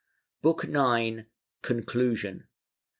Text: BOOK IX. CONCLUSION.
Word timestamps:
BOOK 0.41 0.63
IX. 0.65 1.25
CONCLUSION. 1.61 2.47